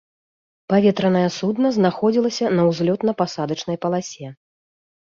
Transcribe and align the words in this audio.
Паветранае 0.73 1.21
судна 1.37 1.67
знаходзілася 1.77 2.45
на 2.59 2.67
ўзлётна-пасадачнай 2.71 3.77
паласе. 3.87 4.27